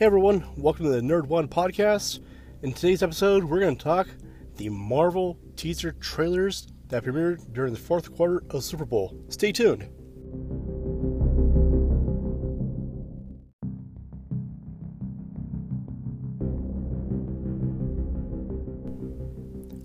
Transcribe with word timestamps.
Hey 0.00 0.06
everyone, 0.06 0.42
welcome 0.56 0.86
to 0.86 0.92
the 0.92 1.02
Nerd 1.02 1.26
One 1.26 1.46
podcast. 1.46 2.20
In 2.62 2.72
today's 2.72 3.02
episode, 3.02 3.44
we're 3.44 3.60
going 3.60 3.76
to 3.76 3.84
talk 3.84 4.08
the 4.56 4.70
Marvel 4.70 5.38
teaser 5.56 5.92
trailers 5.92 6.68
that 6.88 7.04
premiered 7.04 7.52
during 7.52 7.74
the 7.74 7.78
fourth 7.78 8.10
quarter 8.16 8.42
of 8.48 8.64
Super 8.64 8.86
Bowl. 8.86 9.14
Stay 9.28 9.52
tuned. 9.52 9.82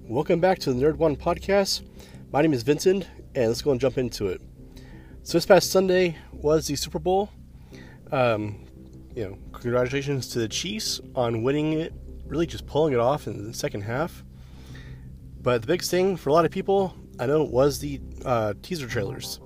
Welcome 0.07 0.39
back 0.39 0.59
to 0.59 0.71
the 0.71 0.81
Nerd 0.81 0.95
One 0.95 1.17
podcast. 1.17 1.85
My 2.31 2.41
name 2.41 2.53
is 2.53 2.63
Vincent, 2.63 3.05
and 3.35 3.49
let's 3.49 3.61
go 3.61 3.71
and 3.71 3.81
jump 3.81 3.97
into 3.97 4.27
it. 4.29 4.41
So 5.23 5.33
this 5.33 5.45
past 5.45 5.71
Sunday 5.71 6.15
was 6.31 6.67
the 6.67 6.77
Super 6.77 6.99
Bowl. 6.99 7.31
Um, 8.13 8.64
you 9.15 9.23
know, 9.23 9.37
congratulations 9.53 10.27
to 10.29 10.39
the 10.39 10.47
Chiefs 10.47 10.99
on 11.15 11.41
winning 11.41 11.73
it, 11.73 11.93
really 12.25 12.45
just 12.45 12.67
pulling 12.67 12.93
it 12.93 12.99
off 12.99 13.27
in 13.27 13.47
the 13.47 13.53
second 13.53 13.81
half. 13.81 14.23
But 15.41 15.61
the 15.61 15.67
biggest 15.67 15.89
thing 15.89 16.17
for 16.17 16.29
a 16.29 16.33
lot 16.33 16.43
of 16.43 16.51
people, 16.51 16.95
I 17.19 17.25
know, 17.25 17.43
was 17.43 17.79
the 17.79 18.01
uh, 18.25 18.55
teaser 18.61 18.87
trailers. 18.87 19.39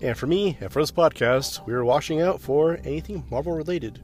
And 0.00 0.16
for 0.16 0.26
me, 0.26 0.56
and 0.60 0.70
for 0.70 0.80
this 0.80 0.92
podcast, 0.92 1.66
we 1.66 1.72
were 1.72 1.84
watching 1.84 2.20
out 2.20 2.40
for 2.40 2.78
anything 2.84 3.24
Marvel 3.30 3.54
related. 3.54 4.02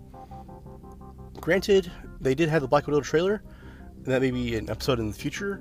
Granted, 1.40 1.90
they 2.20 2.34
did 2.34 2.48
have 2.48 2.62
the 2.62 2.68
Black 2.68 2.86
Widow 2.86 3.02
trailer, 3.02 3.42
and 3.96 4.06
that 4.06 4.22
may 4.22 4.30
be 4.30 4.56
an 4.56 4.70
episode 4.70 4.98
in 4.98 5.08
the 5.08 5.16
future, 5.16 5.60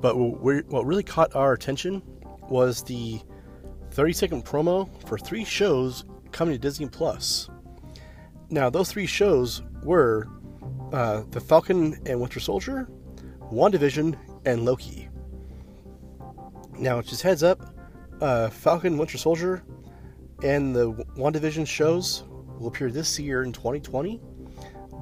but 0.00 0.16
what 0.16 0.86
really 0.86 1.02
caught 1.02 1.34
our 1.34 1.52
attention 1.52 2.02
was 2.48 2.82
the 2.84 3.20
30 3.90 4.12
second 4.12 4.44
promo 4.44 4.88
for 5.08 5.18
three 5.18 5.44
shows 5.44 6.04
coming 6.32 6.54
to 6.54 6.58
Disney 6.58 6.86
Plus. 6.86 7.50
Now, 8.48 8.70
those 8.70 8.90
three 8.90 9.06
shows 9.06 9.62
were 9.82 10.28
uh, 10.92 11.22
The 11.30 11.40
Falcon 11.40 12.00
and 12.06 12.20
Winter 12.20 12.40
Soldier, 12.40 12.88
WandaVision, 13.52 14.16
and 14.44 14.64
Loki. 14.64 15.08
Now, 16.78 17.02
just 17.02 17.22
heads 17.22 17.42
up 17.42 17.74
uh, 18.20 18.50
Falcon, 18.50 18.98
Winter 18.98 19.18
Soldier, 19.18 19.64
and 20.42 20.74
the 20.74 20.92
WandaVision 21.16 21.66
shows 21.66 22.24
will 22.58 22.68
appear 22.68 22.90
this 22.90 23.18
year 23.18 23.42
in 23.42 23.52
2020. 23.52 24.20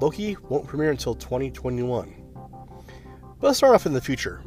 Loki 0.01 0.35
won't 0.49 0.67
premiere 0.67 0.91
until 0.91 1.15
2021. 1.15 2.15
But 2.33 3.47
let's 3.47 3.57
start 3.57 3.75
off 3.75 3.85
in 3.85 3.93
the 3.93 4.01
future. 4.01 4.43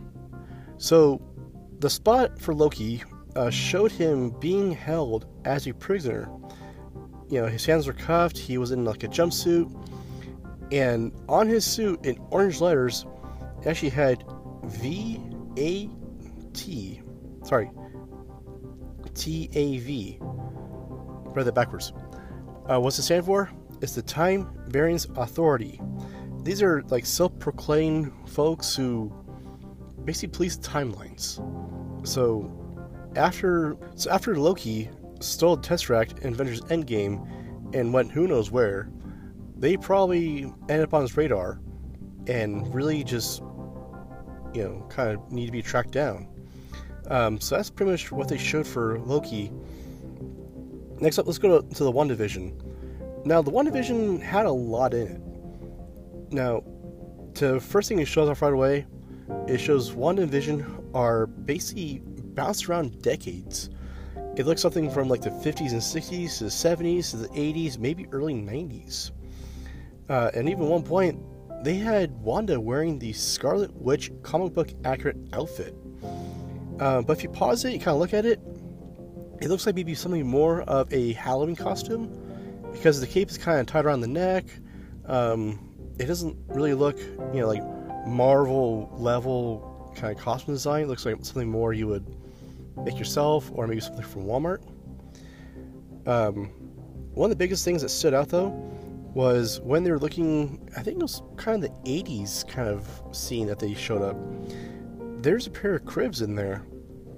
So, 0.78 1.22
the 1.78 1.90
spot 1.90 2.40
for 2.40 2.52
Loki 2.54 3.02
uh, 3.36 3.50
showed 3.50 3.92
him 3.92 4.30
being 4.40 4.72
held 4.72 5.26
as 5.44 5.66
a 5.66 5.74
prisoner 5.74 6.28
you 7.28 7.40
know, 7.40 7.46
his 7.46 7.64
hands 7.66 7.86
were 7.86 7.92
cuffed. 7.92 8.38
He 8.38 8.58
was 8.58 8.70
in 8.70 8.84
like 8.84 9.04
a 9.04 9.08
jumpsuit, 9.08 9.70
and 10.72 11.12
on 11.28 11.46
his 11.46 11.64
suit 11.64 12.04
in 12.06 12.18
orange 12.30 12.60
letters, 12.60 13.06
it 13.60 13.66
actually 13.66 13.90
had 13.90 14.24
V 14.64 15.20
A 15.56 15.90
T. 16.52 17.02
Sorry, 17.44 17.70
T 19.14 19.50
A 19.54 19.78
V. 19.78 20.18
Read 20.20 21.44
that 21.44 21.54
backwards. 21.54 21.92
Uh, 22.66 22.78
what's 22.80 22.98
it 22.98 23.02
stand 23.02 23.24
for? 23.24 23.50
It's 23.80 23.94
the 23.94 24.02
Time 24.02 24.50
Variance 24.68 25.06
Authority. 25.16 25.80
These 26.42 26.62
are 26.62 26.82
like 26.88 27.06
self-proclaimed 27.06 28.12
folks 28.26 28.74
who 28.74 29.12
basically 30.04 30.28
police 30.28 30.58
timelines. 30.58 31.38
So 32.06 32.50
after 33.16 33.76
so 33.94 34.10
after 34.10 34.36
Loki 34.38 34.88
stole 35.20 35.56
Tesseract 35.56 36.20
in 36.20 36.32
Avengers 36.32 36.60
Endgame 36.62 37.26
and 37.74 37.92
went 37.92 38.10
who 38.10 38.26
knows 38.26 38.50
where, 38.50 38.90
they 39.56 39.76
probably 39.76 40.52
ended 40.68 40.82
up 40.82 40.94
on 40.94 41.02
his 41.02 41.16
radar 41.16 41.60
and 42.26 42.72
really 42.74 43.02
just, 43.02 43.40
you 44.54 44.62
know, 44.62 44.86
kind 44.88 45.10
of 45.10 45.32
need 45.32 45.46
to 45.46 45.52
be 45.52 45.62
tracked 45.62 45.90
down. 45.90 46.28
Um, 47.08 47.40
so 47.40 47.56
that's 47.56 47.70
pretty 47.70 47.92
much 47.92 48.12
what 48.12 48.28
they 48.28 48.38
showed 48.38 48.66
for 48.66 49.00
Loki. 49.00 49.50
Next 51.00 51.18
up, 51.18 51.26
let's 51.26 51.38
go 51.38 51.60
to, 51.60 51.74
to 51.74 51.84
the 51.84 51.92
Division. 51.92 52.60
Now, 53.24 53.42
the 53.42 53.50
WandaVision 53.50 54.22
had 54.22 54.46
a 54.46 54.52
lot 54.52 54.94
in 54.94 55.06
it. 55.06 56.32
Now, 56.32 56.62
the 57.34 57.60
first 57.60 57.88
thing 57.88 57.98
it 57.98 58.06
shows 58.06 58.28
off 58.28 58.42
right 58.42 58.52
away, 58.52 58.86
it 59.46 59.58
shows 59.58 59.92
WandaVision 59.92 60.94
are 60.94 61.26
basically 61.26 62.00
bounced 62.04 62.68
around 62.68 63.02
decades 63.02 63.70
it 64.38 64.46
looks 64.46 64.62
something 64.62 64.88
from 64.88 65.08
like 65.08 65.20
the 65.20 65.30
50s 65.30 65.72
and 65.72 65.80
60s 65.80 66.38
to 66.38 66.44
the 66.44 66.50
70s 66.50 67.10
to 67.10 67.16
the 67.16 67.28
80s, 67.28 67.76
maybe 67.76 68.06
early 68.12 68.34
90s. 68.34 69.10
Uh, 70.08 70.30
and 70.32 70.48
even 70.48 70.68
one 70.68 70.84
point, 70.84 71.20
they 71.64 71.74
had 71.74 72.12
Wanda 72.20 72.60
wearing 72.60 73.00
the 73.00 73.12
Scarlet 73.12 73.74
Witch 73.74 74.12
comic 74.22 74.54
book 74.54 74.68
accurate 74.84 75.16
outfit. 75.32 75.74
Uh, 76.78 77.02
but 77.02 77.16
if 77.16 77.24
you 77.24 77.28
pause 77.28 77.64
it, 77.64 77.72
you 77.72 77.80
kind 77.80 77.96
of 77.96 77.98
look 77.98 78.14
at 78.14 78.24
it, 78.24 78.38
it 79.40 79.48
looks 79.48 79.66
like 79.66 79.74
maybe 79.74 79.92
something 79.94 80.24
more 80.24 80.62
of 80.62 80.92
a 80.92 81.14
Halloween 81.14 81.56
costume 81.56 82.08
because 82.72 83.00
the 83.00 83.08
cape 83.08 83.30
is 83.30 83.38
kind 83.38 83.58
of 83.58 83.66
tied 83.66 83.86
around 83.86 84.02
the 84.02 84.06
neck. 84.06 84.44
Um, 85.06 85.74
it 85.98 86.06
doesn't 86.06 86.36
really 86.46 86.74
look, 86.74 86.98
you 87.34 87.40
know, 87.40 87.48
like 87.48 87.62
Marvel 88.06 88.88
level 88.92 89.92
kind 89.96 90.16
of 90.16 90.22
costume 90.22 90.54
design. 90.54 90.84
It 90.84 90.88
looks 90.88 91.04
like 91.04 91.16
something 91.24 91.48
more 91.48 91.72
you 91.72 91.88
would 91.88 92.06
make 92.84 92.98
yourself 92.98 93.50
or 93.54 93.66
maybe 93.66 93.80
something 93.80 94.04
from 94.04 94.24
Walmart. 94.24 94.62
Um, 96.06 96.46
one 97.14 97.30
of 97.30 97.30
the 97.30 97.42
biggest 97.42 97.64
things 97.64 97.82
that 97.82 97.88
stood 97.88 98.14
out 98.14 98.28
though 98.28 98.48
was 99.14 99.60
when 99.60 99.82
they 99.84 99.90
were 99.90 99.98
looking, 99.98 100.70
I 100.76 100.82
think 100.82 100.98
it 100.98 101.02
was 101.02 101.22
kind 101.36 101.62
of 101.62 101.70
the 101.70 101.90
80s 101.90 102.46
kind 102.46 102.68
of 102.68 102.88
scene 103.12 103.46
that 103.48 103.58
they 103.58 103.74
showed 103.74 104.02
up. 104.02 104.16
There's 105.22 105.46
a 105.46 105.50
pair 105.50 105.74
of 105.74 105.84
cribs 105.84 106.22
in 106.22 106.34
there, 106.34 106.64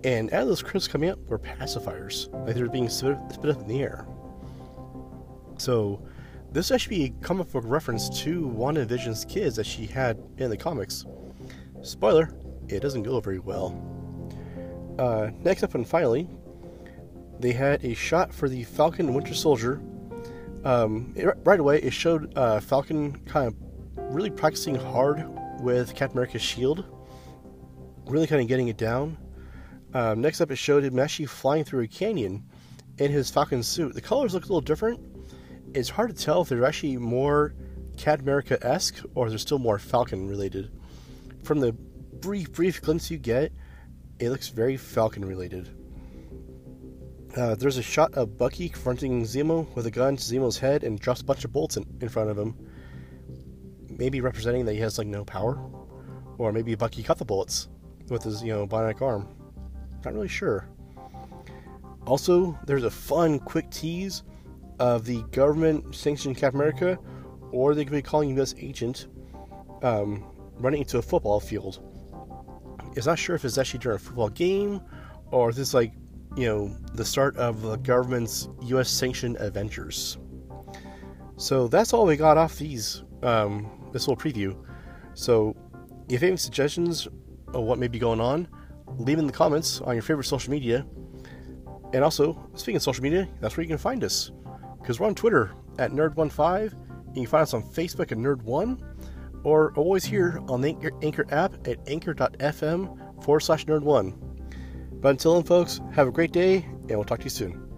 and 0.04 0.32
out 0.32 0.42
of 0.42 0.48
those 0.48 0.62
cribs 0.62 0.88
coming 0.88 1.10
up 1.10 1.18
were 1.26 1.38
pacifiers, 1.38 2.32
like 2.46 2.54
they 2.54 2.62
were 2.62 2.68
being 2.68 2.88
spit, 2.88 3.18
spit 3.30 3.50
up 3.50 3.60
in 3.60 3.68
the 3.68 3.82
air. 3.82 4.06
So, 5.58 6.02
this 6.52 6.70
actually 6.70 7.04
a 7.04 7.08
comic 7.20 7.52
book 7.52 7.64
reference 7.66 8.08
to 8.22 8.42
WandaVision's 8.48 9.24
kids 9.26 9.54
that 9.56 9.66
she 9.66 9.86
had 9.86 10.18
in 10.38 10.50
the 10.50 10.56
comics. 10.56 11.04
Spoiler, 11.82 12.32
it 12.68 12.80
doesn't 12.80 13.02
go 13.02 13.20
very 13.20 13.38
well. 13.38 13.70
Uh, 15.00 15.30
next 15.42 15.62
up 15.62 15.74
and 15.74 15.88
finally, 15.88 16.28
they 17.38 17.52
had 17.52 17.82
a 17.82 17.94
shot 17.94 18.34
for 18.34 18.50
the 18.50 18.64
Falcon 18.64 19.14
Winter 19.14 19.32
Soldier. 19.32 19.80
Um, 20.62 21.14
it, 21.16 21.26
right 21.42 21.58
away, 21.58 21.80
it 21.80 21.94
showed 21.94 22.36
uh, 22.36 22.60
Falcon 22.60 23.18
kind 23.20 23.46
of 23.46 23.54
really 24.14 24.28
practicing 24.28 24.74
hard 24.74 25.24
with 25.62 25.94
Captain 25.94 26.18
America's 26.18 26.42
shield, 26.42 26.84
really 28.04 28.26
kind 28.26 28.42
of 28.42 28.48
getting 28.48 28.68
it 28.68 28.76
down. 28.76 29.16
Um, 29.94 30.20
next 30.20 30.42
up, 30.42 30.50
it 30.50 30.56
showed 30.56 30.84
him 30.84 30.98
actually 30.98 31.26
flying 31.26 31.64
through 31.64 31.84
a 31.84 31.88
canyon 31.88 32.44
in 32.98 33.10
his 33.10 33.30
Falcon 33.30 33.62
suit. 33.62 33.94
The 33.94 34.02
colors 34.02 34.34
look 34.34 34.44
a 34.44 34.48
little 34.48 34.60
different. 34.60 35.00
It's 35.72 35.88
hard 35.88 36.14
to 36.14 36.22
tell 36.22 36.42
if 36.42 36.50
they're 36.50 36.66
actually 36.66 36.98
more 36.98 37.54
Captain 37.96 38.26
America 38.26 38.58
esque 38.60 39.02
or 39.14 39.30
they're 39.30 39.38
still 39.38 39.58
more 39.58 39.78
Falcon 39.78 40.28
related. 40.28 40.70
From 41.42 41.60
the 41.60 41.72
brief, 41.72 42.52
brief 42.52 42.82
glimpse 42.82 43.10
you 43.10 43.16
get, 43.16 43.50
it 44.20 44.28
looks 44.28 44.48
very 44.48 44.76
Falcon 44.76 45.24
related. 45.24 45.70
Uh, 47.36 47.54
there's 47.54 47.78
a 47.78 47.82
shot 47.82 48.12
of 48.14 48.36
Bucky 48.36 48.68
confronting 48.68 49.22
Zemo 49.22 49.74
with 49.74 49.86
a 49.86 49.90
gun 49.90 50.16
to 50.16 50.22
Zemo's 50.22 50.58
head 50.58 50.84
and 50.84 51.00
drops 51.00 51.22
a 51.22 51.24
bunch 51.24 51.44
of 51.44 51.52
bolts 51.52 51.76
in, 51.76 51.86
in 52.00 52.08
front 52.08 52.28
of 52.28 52.38
him. 52.38 52.54
Maybe 53.88 54.20
representing 54.20 54.66
that 54.66 54.74
he 54.74 54.80
has 54.80 54.98
like 54.98 55.06
no 55.06 55.24
power, 55.24 55.58
or 56.38 56.52
maybe 56.52 56.74
Bucky 56.74 57.02
cut 57.02 57.18
the 57.18 57.24
bullets 57.24 57.68
with 58.08 58.22
his 58.22 58.42
you 58.42 58.52
know 58.52 58.66
bionic 58.66 59.00
arm. 59.00 59.28
Not 60.04 60.14
really 60.14 60.28
sure. 60.28 60.68
Also, 62.06 62.58
there's 62.66 62.84
a 62.84 62.90
fun 62.90 63.38
quick 63.38 63.70
tease 63.70 64.22
of 64.78 65.04
the 65.04 65.22
government 65.30 65.94
sanctioned 65.94 66.36
Cap 66.36 66.54
America, 66.54 66.98
or 67.52 67.74
they 67.74 67.84
could 67.84 67.92
be 67.92 68.02
calling 68.02 68.36
U.S. 68.36 68.54
agent, 68.58 69.06
um, 69.82 70.24
running 70.58 70.80
into 70.80 70.98
a 70.98 71.02
football 71.02 71.40
field 71.40 71.89
is 72.96 73.06
not 73.06 73.18
sure 73.18 73.36
if 73.36 73.44
it's 73.44 73.58
actually 73.58 73.80
during 73.80 73.96
a 73.96 73.98
football 73.98 74.28
game 74.28 74.80
or 75.30 75.50
if 75.50 75.58
it's 75.58 75.74
like, 75.74 75.92
you 76.36 76.46
know, 76.46 76.76
the 76.94 77.04
start 77.04 77.36
of 77.36 77.62
the 77.62 77.76
government's 77.76 78.48
U.S. 78.62 78.88
sanctioned 78.88 79.36
adventures. 79.36 80.18
So 81.36 81.68
that's 81.68 81.92
all 81.92 82.06
we 82.06 82.16
got 82.16 82.36
off 82.36 82.56
these 82.56 83.02
um, 83.22 83.90
this 83.92 84.06
little 84.06 84.22
preview. 84.22 84.56
So 85.14 85.56
if 86.06 86.12
you 86.12 86.18
have 86.18 86.22
any 86.24 86.36
suggestions 86.36 87.08
of 87.48 87.64
what 87.64 87.78
may 87.78 87.88
be 87.88 87.98
going 87.98 88.20
on, 88.20 88.48
leave 88.98 89.18
in 89.18 89.26
the 89.26 89.32
comments 89.32 89.80
on 89.80 89.94
your 89.94 90.02
favorite 90.02 90.24
social 90.24 90.50
media. 90.50 90.86
And 91.92 92.04
also, 92.04 92.48
speaking 92.54 92.76
of 92.76 92.82
social 92.82 93.02
media, 93.02 93.28
that's 93.40 93.56
where 93.56 93.62
you 93.62 93.68
can 93.68 93.78
find 93.78 94.04
us. 94.04 94.30
Because 94.80 95.00
we're 95.00 95.06
on 95.06 95.14
Twitter 95.14 95.52
at 95.78 95.90
Nerd15. 95.90 96.72
You 97.08 97.22
can 97.22 97.26
find 97.26 97.42
us 97.42 97.54
on 97.54 97.62
Facebook 97.62 98.12
at 98.12 98.18
Nerd1 98.18 98.80
or 99.44 99.72
always 99.76 100.04
here 100.04 100.40
on 100.48 100.60
the 100.60 100.68
Anchor, 100.68 100.90
Anchor 101.02 101.26
app 101.30 101.66
at 101.66 101.78
anchor.fm 101.88 103.24
forward 103.24 103.40
slash 103.40 103.66
nerd1. 103.66 104.14
But 105.00 105.10
until 105.10 105.34
then, 105.34 105.44
folks, 105.44 105.80
have 105.92 106.08
a 106.08 106.12
great 106.12 106.32
day, 106.32 106.56
and 106.56 106.90
we'll 106.90 107.04
talk 107.04 107.20
to 107.20 107.24
you 107.24 107.30
soon. 107.30 107.69